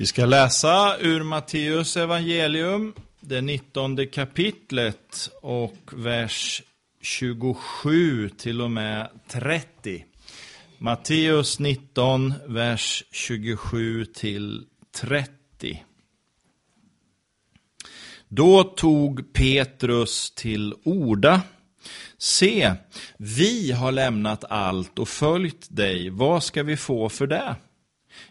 [0.00, 6.62] Vi ska läsa ur Matteus evangelium, det 19 kapitlet och vers
[7.00, 10.04] 27 till och med 30.
[10.78, 14.64] Matteus 19, vers 27 till
[15.00, 15.84] 30.
[18.28, 21.42] Då tog Petrus till orda.
[22.18, 22.74] Se,
[23.16, 26.10] vi har lämnat allt och följt dig.
[26.10, 27.56] Vad ska vi få för det?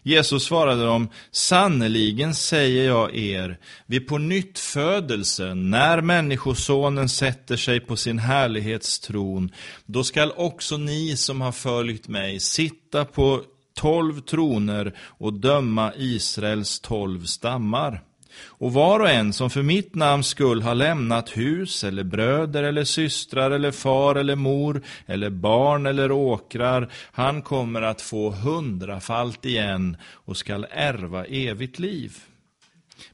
[0.03, 7.79] Jesus svarade dem, sannerligen säger jag er, vid på nytt födelsen, när människosonen sätter sig
[7.79, 9.51] på sin härlighetstron,
[9.85, 13.41] då skall också ni som har följt mig sitta på
[13.75, 18.01] tolv troner och döma Israels tolv stammar.
[18.41, 22.83] Och var och en som för mitt namns skull har lämnat hus eller bröder eller
[22.83, 29.97] systrar eller far eller mor eller barn eller åkrar, han kommer att få hundrafalt igen
[30.11, 32.17] och skall ärva evigt liv.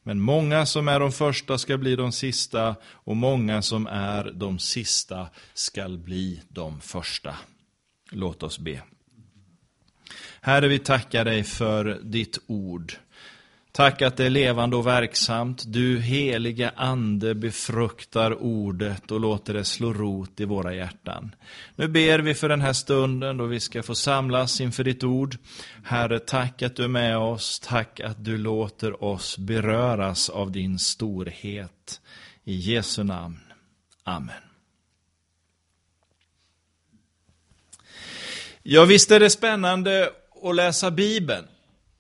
[0.04, 4.60] Men många som är de första ska bli de sista och många som är de
[4.60, 7.36] sista skall bli de första.
[8.12, 8.82] Låt oss be.
[10.42, 12.94] Herre, vi tackar dig för ditt ord.
[13.76, 15.64] Tack att det är levande och verksamt.
[15.68, 21.36] Du heliga ande befruktar ordet och låter det slå rot i våra hjärtan.
[21.76, 25.38] Nu ber vi för den här stunden då vi ska få samlas inför ditt ord.
[25.84, 27.60] Herre, tack att du är med oss.
[27.60, 32.02] Tack att du låter oss beröras av din storhet.
[32.44, 33.40] I Jesu namn.
[34.04, 34.36] Amen.
[38.64, 40.10] Ja, visst är det spännande
[40.44, 41.46] att läsa Bibeln.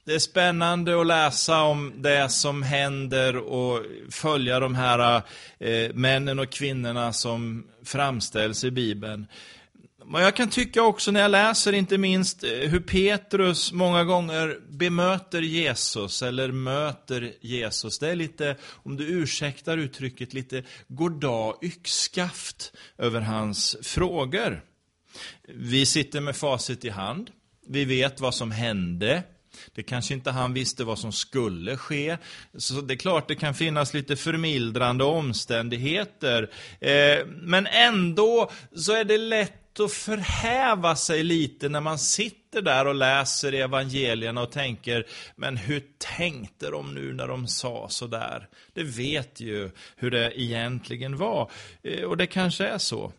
[0.05, 5.21] Det är spännande att läsa om det som händer och följa de här
[5.59, 9.27] eh, männen och kvinnorna som framställs i Bibeln.
[10.05, 14.59] Men jag kan tycka också när jag läser inte minst eh, hur Petrus många gånger
[14.69, 17.99] bemöter Jesus eller möter Jesus.
[17.99, 24.63] Det är lite, om du ursäktar uttrycket, lite goddag yxskaft över hans frågor.
[25.47, 27.31] Vi sitter med facit i hand.
[27.67, 29.23] Vi vet vad som hände.
[29.73, 32.17] Det kanske inte han visste vad som skulle ske.
[32.57, 36.49] Så det är klart det kan finnas lite förmildrande omständigheter.
[36.79, 42.87] Eh, men ändå så är det lätt att förhäva sig lite när man sitter där
[42.87, 48.47] och läser evangelierna och tänker, men hur tänkte de nu när de sa sådär?
[48.73, 51.51] Det vet ju hur det egentligen var.
[51.83, 53.11] Eh, och det kanske är så.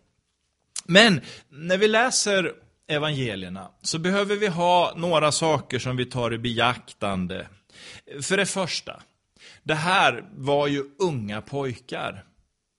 [0.85, 2.53] Men när vi läser
[2.89, 7.47] evangelierna så behöver vi ha några saker som vi tar i beaktande.
[8.23, 9.03] För det första,
[9.63, 12.25] det här var ju unga pojkar.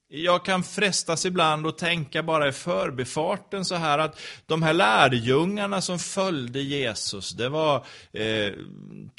[0.09, 5.81] Jag kan frestas ibland att tänka bara i förbifarten så här att de här lärjungarna
[5.81, 8.53] som följde Jesus, det var eh,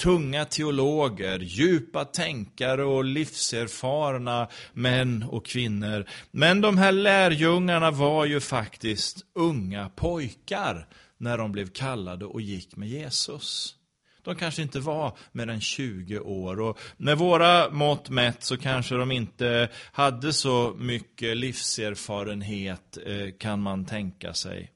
[0.03, 6.07] tunga teologer, djupa tänkare och livserfarna män och kvinnor.
[6.31, 10.87] Men de här lärjungarna var ju faktiskt unga pojkar
[11.19, 13.78] när de blev kallade och gick med Jesus.
[14.23, 18.95] De kanske inte var mer än 20 år och med våra mått mätt så kanske
[18.95, 24.71] de inte hade så mycket livserfarenhet eh, kan man tänka sig.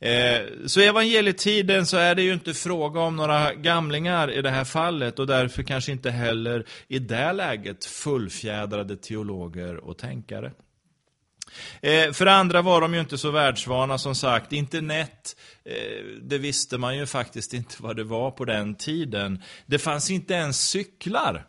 [0.00, 4.50] Eh, så i evangelietiden så är det ju inte fråga om några gamlingar i det
[4.50, 10.52] här fallet och därför kanske inte heller i det läget fullfjädrade teologer och tänkare.
[11.82, 14.52] Eh, för det andra var de ju inte så världsvana som sagt.
[14.52, 19.42] Internet, eh, det visste man ju faktiskt inte vad det var på den tiden.
[19.66, 21.46] Det fanns inte ens cyklar.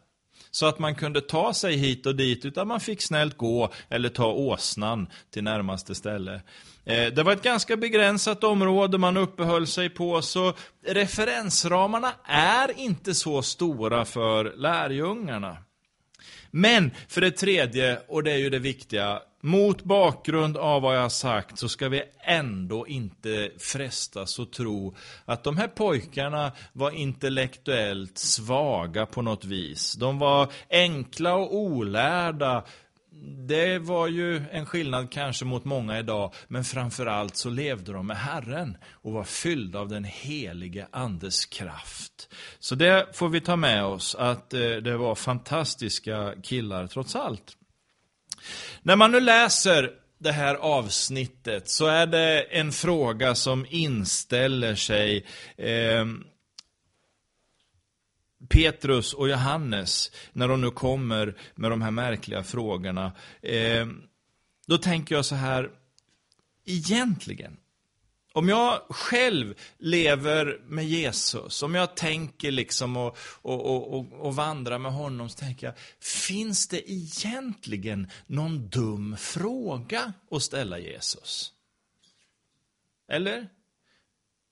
[0.52, 4.10] Så att man kunde ta sig hit och dit, utan man fick snällt gå eller
[4.10, 6.42] ta åsnan till närmaste ställe.
[6.86, 10.54] Eh, det var ett ganska begränsat område man uppehöll sig på, så
[10.86, 15.58] referensramarna är inte så stora för lärjungarna.
[16.52, 21.02] Men för det tredje, och det är ju det viktiga, mot bakgrund av vad jag
[21.02, 26.92] har sagt så ska vi ändå inte frestas att tro att de här pojkarna var
[26.92, 29.94] intellektuellt svaga på något vis.
[29.94, 32.64] De var enkla och olärda.
[33.48, 38.18] Det var ju en skillnad kanske mot många idag, men framförallt så levde de med
[38.18, 42.34] Herren och var fyllda av den helige Andes kraft.
[42.60, 47.56] Så det får vi ta med oss, att eh, det var fantastiska killar trots allt.
[48.82, 55.26] När man nu läser det här avsnittet så är det en fråga som inställer sig.
[55.58, 56.06] Eh,
[58.48, 63.12] Petrus och Johannes, när de nu kommer med de här märkliga frågorna.
[63.42, 63.88] Eh,
[64.68, 65.70] då tänker jag så här,
[66.66, 67.58] egentligen,
[68.34, 74.80] Om jag själv lever med Jesus, om jag tänker liksom och, och, och, och, vandrar
[74.80, 81.54] med honom, så tänker jag, finns det egentligen någon dum fråga att ställa Jesus?
[83.12, 83.48] Eller?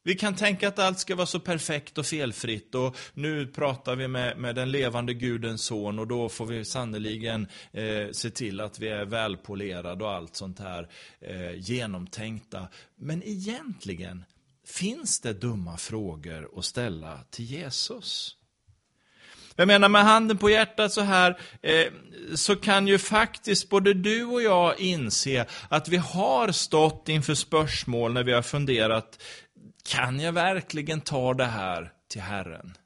[0.07, 4.07] Vi kan tänka att allt ska vara så perfekt och felfritt och nu pratar vi
[4.07, 8.79] med, med den levande Gudens son och då får vi sannoliken eh, se till att
[8.79, 10.89] vi är välpolerade och allt sånt här
[11.21, 12.67] eh, genomtänkta.
[12.95, 14.23] Men egentligen,
[14.67, 18.35] finns det dumma frågor att ställa till Jesus?
[19.55, 21.85] Jag menar med handen på hjärtat så här, eh,
[22.35, 28.13] så kan ju faktiskt både du och jag inse att vi har stått inför spörsmål
[28.13, 29.19] när vi har funderat
[29.87, 32.77] kan jag verkligen ta det här till Herren?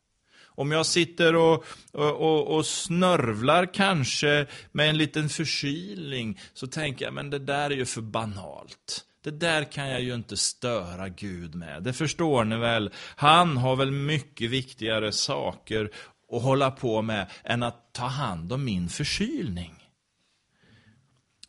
[0.45, 7.13] Om jag sitter och, och, och, snörvlar kanske med en liten förkylning, så tänker jag,
[7.13, 9.05] men det där är ju för banalt.
[9.23, 11.83] Det där kan jag ju inte störa Gud med.
[11.83, 12.91] Det förstår ni väl?
[13.15, 15.89] Han har väl mycket viktigare saker
[16.31, 19.80] att hålla på med än att ta hand om min förkylning.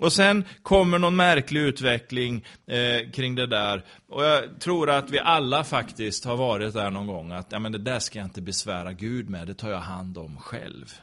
[0.03, 3.85] Och sen kommer någon märklig utveckling eh, kring det där.
[4.09, 7.33] Och jag tror att vi alla faktiskt har varit där någon gång.
[7.33, 10.19] Att ja, men det där ska jag inte besvära Gud med, det tar jag hand
[10.19, 10.95] om själv.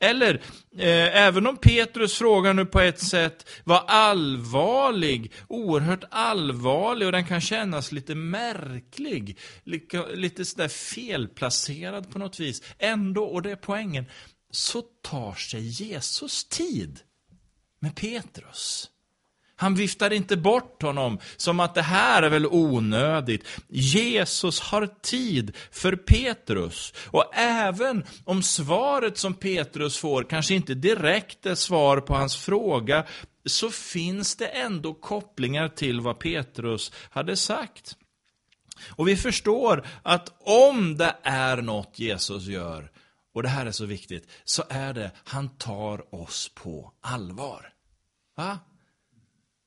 [0.00, 0.34] Eller,
[0.78, 7.26] eh, även om Petrus fråga nu på ett sätt var allvarlig, oerhört allvarlig och den
[7.26, 12.62] kan kännas lite märklig, lite, lite sådär felplacerad på något vis.
[12.78, 14.04] Ändå, och det är poängen,
[14.50, 17.00] så tar sig Jesus tid
[17.80, 18.90] med Petrus.
[19.60, 23.44] Han viftar inte bort honom som att det här är väl onödigt.
[23.68, 26.94] Jesus har tid för Petrus.
[27.06, 33.06] Och även om svaret som Petrus får kanske inte direkt är svar på hans fråga,
[33.46, 37.96] så finns det ändå kopplingar till vad Petrus hade sagt.
[38.88, 42.90] Och vi förstår att om det är något Jesus gör,
[43.38, 47.72] och det här är så viktigt, så är det han tar oss på allvar.
[48.36, 48.58] Va?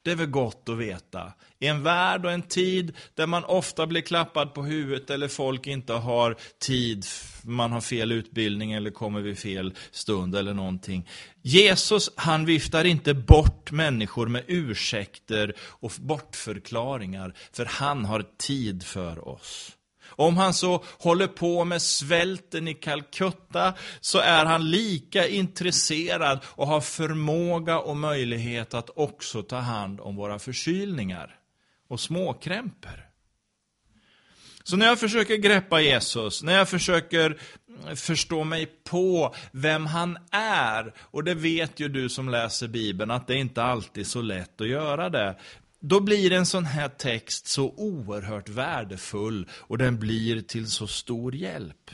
[0.03, 1.33] Det är väl gott att veta.
[1.59, 5.67] I en värld och en tid där man ofta blir klappad på huvudet eller folk
[5.67, 7.05] inte har tid,
[7.43, 11.09] man har fel utbildning eller kommer vid fel stund eller någonting.
[11.41, 19.27] Jesus, han viftar inte bort människor med ursäkter och bortförklaringar, för han har tid för
[19.27, 19.77] oss.
[20.21, 26.67] Om han så håller på med svälten i Calcutta så är han lika intresserad och
[26.67, 31.35] har förmåga och möjlighet att också ta hand om våra förkylningar
[31.87, 33.11] och småkrämpor.
[34.63, 37.37] Så när jag försöker greppa Jesus, när jag försöker
[37.95, 43.27] förstå mig på vem han är, och det vet ju du som läser Bibeln att
[43.27, 45.35] det är inte alltid så lätt att göra det.
[45.83, 51.35] Då blir en sån här text så oerhört värdefull och den blir till så stor
[51.35, 51.91] hjälp.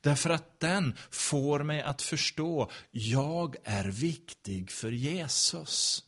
[0.00, 6.04] Därför att den får mig att förstå, jag är viktig för Jesus.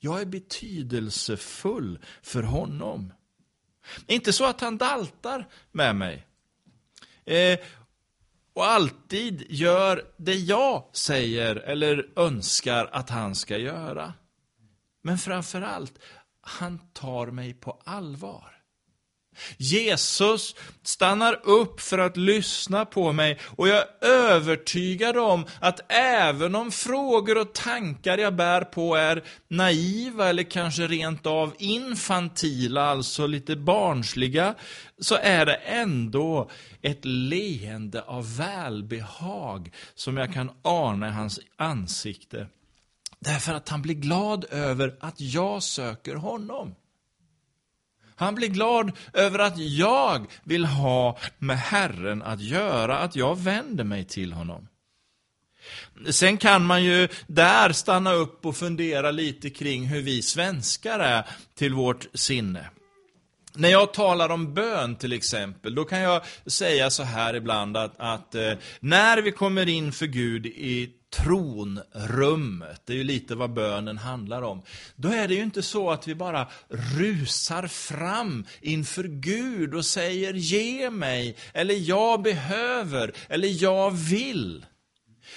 [0.00, 3.12] Jag är betydelsefull för honom.
[4.06, 6.26] Inte så att han daltar med mig.
[7.24, 7.58] Eh,
[8.52, 14.14] och alltid gör det jag säger eller önskar att han ska göra.
[15.02, 15.98] Men framför allt
[16.48, 18.58] han tar mig på allvar.
[19.56, 26.54] Jesus stannar upp för att lyssna på mig och jag är övertygad om att även
[26.54, 33.26] om frågor och tankar jag bär på är naiva eller kanske rent av infantila, alltså
[33.26, 34.54] lite barnsliga,
[35.00, 36.50] så är det ändå
[36.82, 42.46] ett leende av välbehag som jag kan ana i hans ansikte.
[43.20, 46.74] Därför att han blir glad över att jag söker honom.
[48.16, 53.84] Han blir glad över att jag vill ha med Herren att göra, att jag vänder
[53.84, 54.68] mig till honom.
[56.10, 61.26] Sen kan man ju där stanna upp och fundera lite kring hur vi svenskar är
[61.54, 62.70] till vårt sinne.
[63.54, 67.94] När jag talar om bön till exempel, då kan jag säga så här ibland att,
[67.98, 73.52] att eh, när vi kommer in för Gud i tronrummet, det är ju lite vad
[73.52, 74.62] bönen handlar om.
[74.96, 76.48] Då är det ju inte så att vi bara
[76.96, 84.66] rusar fram inför Gud och säger ge mig, eller jag behöver, eller jag vill.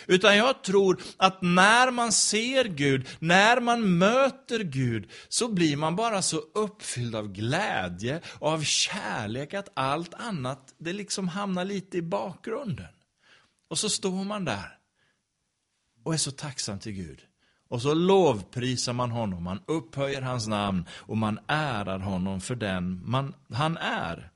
[0.07, 5.95] Utan jag tror att när man ser Gud, när man möter Gud, så blir man
[5.95, 11.97] bara så uppfylld av glädje och av kärlek att allt annat, det liksom hamnar lite
[11.97, 12.93] i bakgrunden.
[13.69, 14.80] Och så står man där
[16.03, 17.19] och är så tacksam till Gud.
[17.69, 23.01] Och så lovprisar man honom, man upphöjer hans namn och man ärar honom för den
[23.09, 24.31] man, han är.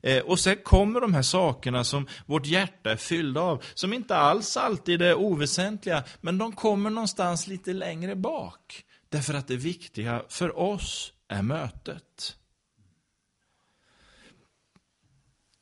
[0.00, 4.16] Eh, och sen kommer de här sakerna som vårt hjärta är fylld av, som inte
[4.16, 8.84] alls alltid är oväsentliga, men de kommer någonstans lite längre bak.
[9.08, 12.36] Därför att det viktiga för oss är mötet.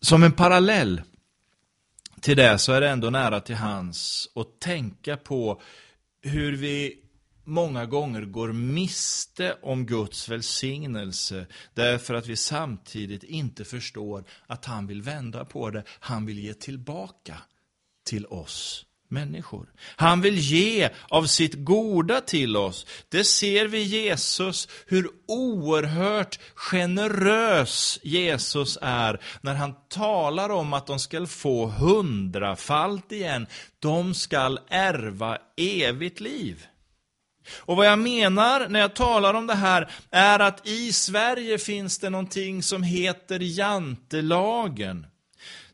[0.00, 1.02] Som en parallell
[2.26, 5.60] till det så är det ändå nära till hans att tänka på
[6.22, 6.94] hur vi
[7.44, 14.86] många gånger går miste om Guds välsignelse därför att vi samtidigt inte förstår att han
[14.86, 15.84] vill vända på det.
[15.88, 17.38] Han vill ge tillbaka
[18.04, 19.66] till oss människor.
[19.96, 22.86] Han vill ge av sitt goda till oss.
[23.08, 30.98] Det ser vi Jesus, hur oerhört generös Jesus är när han talar om att de
[30.98, 33.46] ska få hundrafalt igen.
[33.78, 36.66] De ska ärva evigt liv.
[37.56, 41.98] Och vad jag menar när jag talar om det här är att i Sverige finns
[41.98, 45.06] det någonting som heter jantelagen.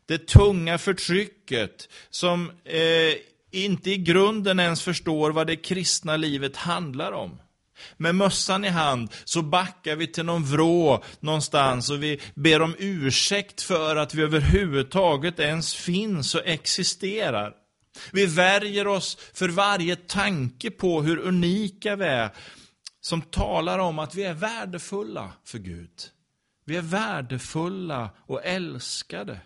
[0.05, 3.13] Det tunga förtrycket som eh,
[3.51, 7.39] inte i grunden ens förstår vad det kristna livet handlar om.
[7.97, 12.75] Med mössan i hand så backar vi till någon vrå någonstans och vi ber om
[12.79, 17.53] ursäkt för att vi överhuvudtaget ens finns och existerar.
[18.11, 22.29] Vi värjer oss för varje tanke på hur unika vi är,
[23.01, 25.91] som talar om att vi är värdefulla för Gud.
[26.65, 29.39] Vi är värdefulla och älskade.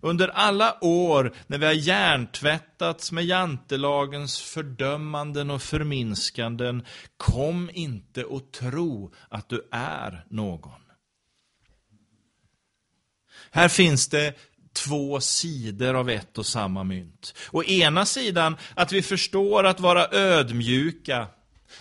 [0.00, 6.86] Under alla år när vi har hjärntvättats med jantelagens fördömanden och förminskanden,
[7.16, 10.80] kom inte och tro att du är någon.
[13.50, 14.34] Här finns det
[14.72, 17.34] två sidor av ett och samma mynt.
[17.50, 21.26] Å ena sidan att vi förstår att vara ödmjuka,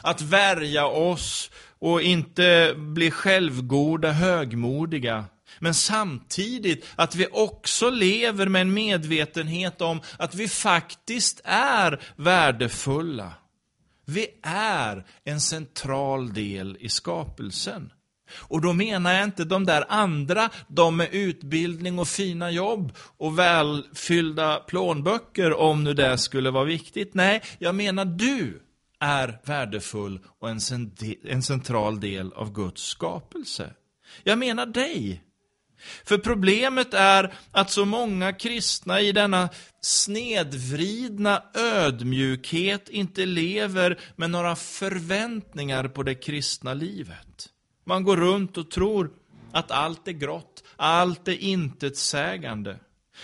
[0.01, 5.25] att värja oss och inte bli självgoda, högmodiga.
[5.59, 13.33] Men samtidigt att vi också lever med en medvetenhet om att vi faktiskt är värdefulla.
[14.05, 17.91] Vi är en central del i skapelsen.
[18.33, 23.39] Och då menar jag inte de där andra, de med utbildning och fina jobb och
[23.39, 27.13] välfyllda plånböcker, om nu det skulle vara viktigt.
[27.13, 28.61] Nej, jag menar du
[28.99, 30.59] är värdefull och en,
[31.23, 33.73] en central del av Guds skapelse.
[34.23, 35.23] Jag menar dig.
[36.05, 39.49] För problemet är att så många kristna i denna
[39.81, 47.49] snedvridna ödmjukhet inte lever med några förväntningar på det kristna livet.
[47.85, 49.11] Man går runt och tror
[49.51, 52.79] att allt är grått, allt är intetsägande.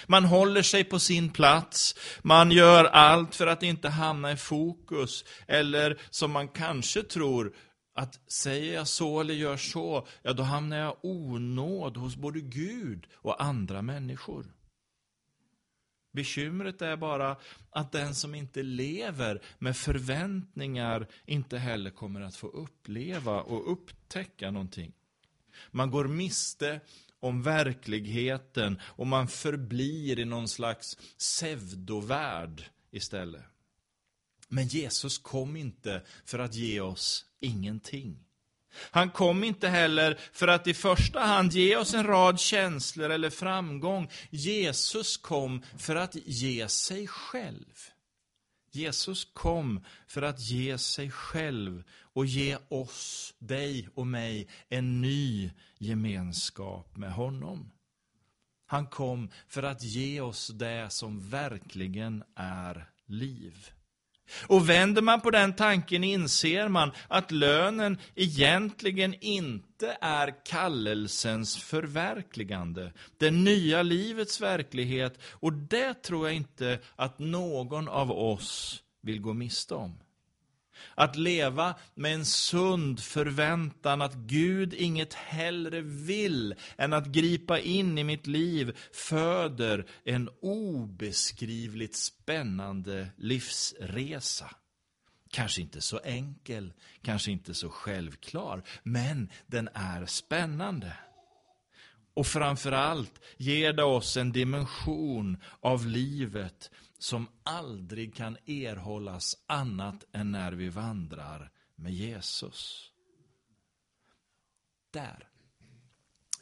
[0.06, 5.26] Man håller sig på sin plats, man gör allt för att inte hamna i fokus,
[5.48, 7.54] eller som man kanske tror,
[7.98, 13.08] att säger jag så eller gör så, ja då hamnar jag onåd hos både Gud
[13.14, 14.46] och andra människor.
[16.12, 17.38] Bekymret är bara
[17.70, 24.52] att den som inte lever med förväntningar inte heller kommer att få uppleva och upptäcka
[24.52, 24.94] någonting.
[25.72, 26.80] Man går miste
[27.20, 33.57] om verkligheten och man förblir i någon slags pseudovärld istället.
[34.48, 38.24] Men Jesus kom inte för att ge oss ingenting.
[38.92, 43.30] Han kom inte heller för att i första hand ge oss en rad känslor eller
[43.30, 44.10] framgång.
[44.30, 47.76] Jesus kom för att ge sig själv.
[48.72, 55.52] Jesus kom för att ge sig själv och ge oss, dig och mig, en ny
[55.78, 57.72] gemenskap med honom.
[58.66, 63.72] Han kom för att ge oss det som verkligen är liv.
[64.48, 72.94] Och vänder man på den tanken inser man att lönen egentligen inte är kallelsens förverkligande,
[73.18, 79.34] det nya livets verklighet, och det tror jag inte att någon av oss vill gå
[79.34, 80.00] miste om.
[80.96, 87.98] Att leva med en sund förväntan att Gud inget hellre vill än att gripa in
[87.98, 94.56] i mitt liv föder en obeskrivligt spännande livsresa.
[95.32, 100.94] Kanske inte så enkel, kanske inte så självklar, men den är spännande.
[102.14, 110.32] Och framförallt ger det oss en dimension av livet som aldrig kan erhållas annat än
[110.32, 112.92] när vi vandrar med Jesus.
[114.94, 115.28] Där.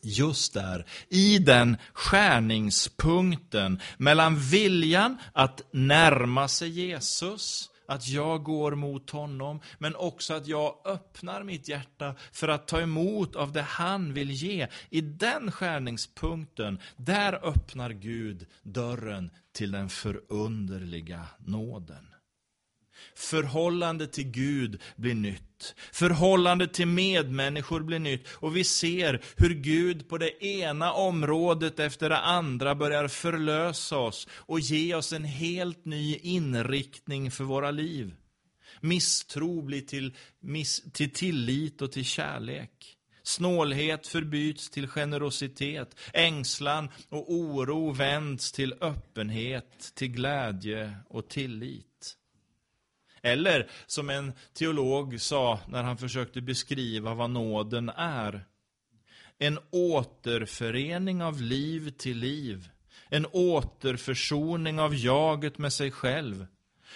[0.01, 9.09] Just där, i den skärningspunkten mellan viljan att närma sig Jesus, att jag går mot
[9.09, 14.13] honom, men också att jag öppnar mitt hjärta för att ta emot av det han
[14.13, 14.67] vill ge.
[14.89, 22.14] I den skärningspunkten, där öppnar Gud dörren till den förunderliga nåden.
[23.15, 25.75] Förhållande till Gud blir nytt.
[25.91, 28.27] Förhållande till medmänniskor blir nytt.
[28.29, 34.27] Och vi ser hur Gud på det ena området efter det andra börjar förlösa oss
[34.31, 38.13] och ge oss en helt ny inriktning för våra liv.
[38.81, 42.95] Misstro blir till, miss, till tillit och till kärlek.
[43.23, 45.95] Snålhet förbyts till generositet.
[46.13, 52.15] Ängslan och oro vänds till öppenhet, till glädje och tillit.
[53.25, 58.45] Eller som en teolog sa när han försökte beskriva vad nåden är.
[59.37, 62.69] En återförening av liv till liv.
[63.09, 66.47] En återförsoning av jaget med sig själv.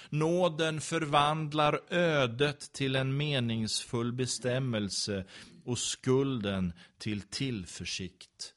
[0.10, 5.26] Nåden förvandlar ödet till en meningsfull bestämmelse
[5.66, 8.54] och skulden till tillförsikt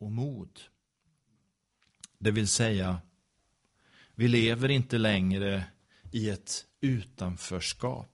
[0.00, 0.60] och mod.
[2.18, 3.00] Det vill säga,
[4.14, 5.64] vi lever inte längre
[6.12, 8.12] i ett utanförskap.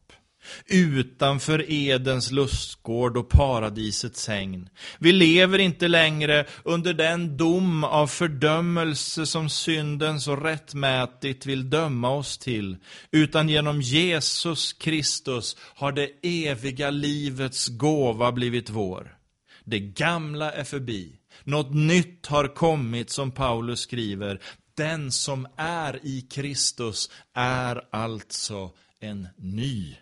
[0.67, 4.69] Utanför Edens lustgård och paradisets hägn.
[4.99, 12.11] Vi lever inte längre under den dom av fördömelse som synden så rättmätigt vill döma
[12.11, 12.77] oss till,
[13.11, 19.17] utan genom Jesus Kristus har det eviga livets gåva blivit vår.
[19.65, 21.19] Det gamla är förbi.
[21.45, 24.41] Något nytt har kommit, som Paulus skriver.
[24.75, 29.97] Den som är i Kristus är alltså en ny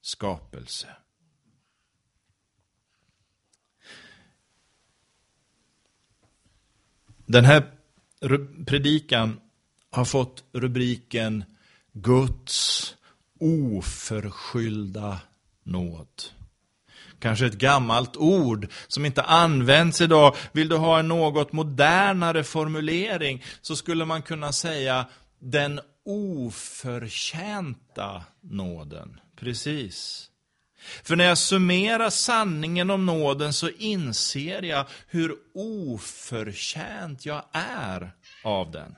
[0.00, 0.88] skapelse.
[7.26, 7.70] Den här
[8.66, 9.40] predikan
[9.90, 11.44] har fått rubriken
[11.92, 12.94] Guds
[13.40, 15.20] oförskyllda
[15.62, 16.22] nåd.
[17.22, 20.36] Kanske ett gammalt ord som inte används idag.
[20.52, 25.06] Vill du ha en något modernare formulering så skulle man kunna säga
[25.38, 29.20] den oförtjänta nåden.
[29.40, 30.28] Precis.
[31.02, 38.12] För när jag summerar sanningen om nåden så inser jag hur oförtjänt jag är
[38.44, 38.94] av den.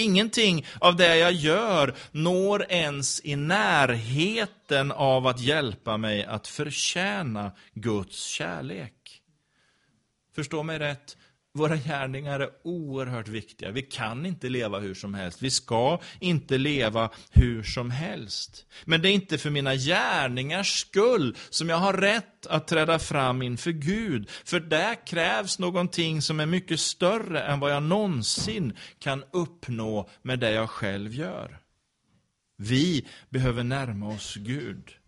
[0.00, 7.52] Ingenting av det jag gör når ens i närheten av att hjälpa mig att förtjäna
[7.74, 9.22] Guds kärlek.
[10.34, 11.16] Förstå mig rätt,
[11.52, 13.70] våra gärningar är oerhört viktiga.
[13.70, 15.42] Vi kan inte leva hur som helst.
[15.42, 18.66] Vi ska inte leva hur som helst.
[18.84, 23.42] Men det är inte för mina gärningars skull som jag har rätt att träda fram
[23.42, 24.30] inför Gud.
[24.44, 30.38] För där krävs någonting som är mycket större än vad jag någonsin kan uppnå med
[30.38, 31.58] det jag själv gör.
[32.56, 34.99] Vi behöver närma oss Gud.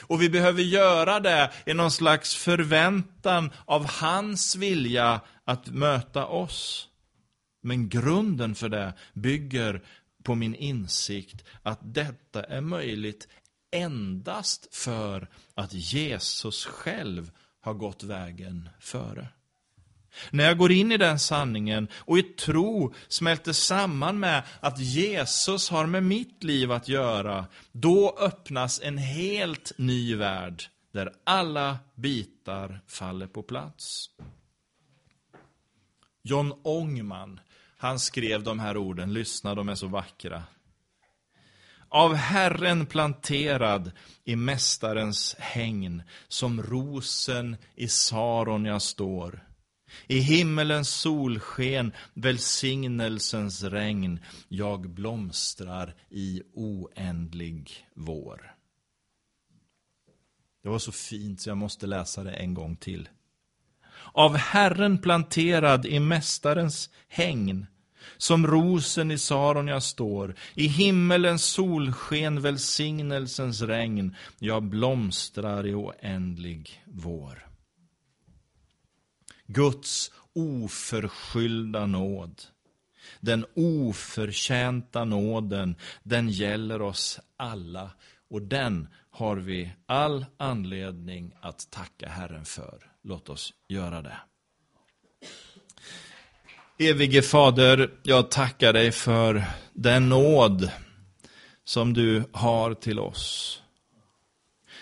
[0.00, 6.88] Och vi behöver göra det i någon slags förväntan av hans vilja att möta oss.
[7.62, 9.82] Men grunden för det bygger
[10.22, 13.28] på min insikt att detta är möjligt
[13.72, 19.28] endast för att Jesus själv har gått vägen före.
[20.30, 25.70] När jag går in i den sanningen och i tro smälter samman med att Jesus
[25.70, 32.80] har med mitt liv att göra, då öppnas en helt ny värld där alla bitar
[32.86, 34.10] faller på plats.
[36.22, 37.40] John Ångman,
[37.76, 40.42] han skrev de här orden, lyssna de är så vackra.
[41.88, 43.92] Av Herren planterad
[44.24, 49.47] i Mästarens hängn, som rosen i Saron jag står.
[50.06, 58.54] I himmelens solsken, välsignelsens regn, jag blomstrar i oändlig vår.
[60.62, 63.08] Det var så fint så jag måste läsa det en gång till.
[64.12, 67.66] Av Herren planterad i Mästarens hängn,
[68.16, 76.84] som rosen i Saron jag står, i himmelens solsken, välsignelsens regn, jag blomstrar i oändlig
[76.84, 77.47] vår.
[79.48, 82.42] Guds oförskyllda nåd.
[83.20, 87.90] Den oförtjänta nåden, den gäller oss alla
[88.30, 92.92] och den har vi all anledning att tacka Herren för.
[93.02, 94.16] Låt oss göra det.
[96.78, 100.70] Evige Fader, jag tackar dig för den nåd
[101.64, 103.62] som du har till oss.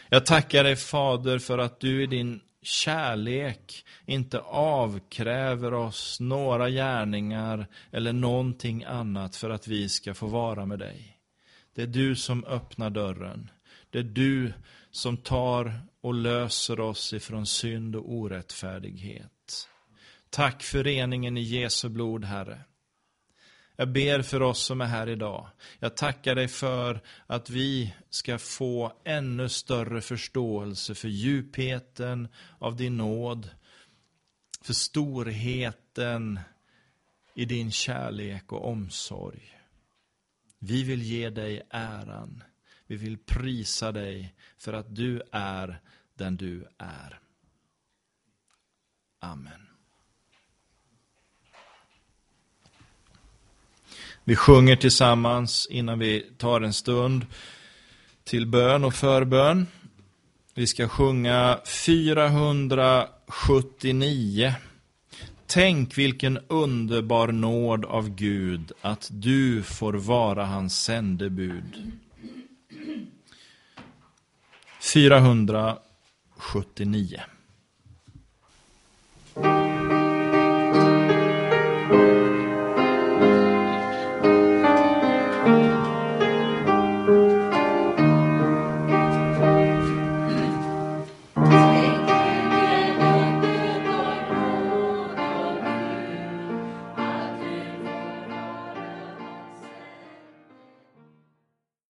[0.09, 7.67] Jag tackar dig Fader för att du i din kärlek inte avkräver oss några gärningar
[7.91, 11.19] eller någonting annat för att vi ska få vara med dig.
[11.75, 13.51] Det är du som öppnar dörren.
[13.91, 14.53] Det är du
[14.91, 19.69] som tar och löser oss ifrån synd och orättfärdighet.
[20.31, 22.61] Tack för reningen i Jesu blod, Herre.
[23.77, 25.49] Jag ber för oss som är här idag.
[25.79, 32.97] Jag tackar dig för att vi ska få ännu större förståelse för djupheten av din
[32.97, 33.51] nåd,
[34.63, 36.41] för storheten
[37.35, 39.61] i din kärlek och omsorg.
[40.59, 42.43] Vi vill ge dig äran.
[42.87, 45.81] Vi vill prisa dig för att du är
[46.15, 47.21] den du är.
[49.21, 49.76] Amen.
[54.29, 57.27] Vi sjunger tillsammans innan vi tar en stund
[58.25, 59.67] till bön och förbön.
[60.55, 64.55] Vi ska sjunga 479.
[65.47, 71.93] Tänk vilken underbar nåd av Gud att du får vara hans sändebud.
[74.81, 77.21] 479.